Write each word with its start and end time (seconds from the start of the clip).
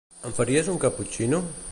Ens 0.29 0.37
faries 0.37 0.71
un 0.73 0.81
caputxino? 0.85 1.43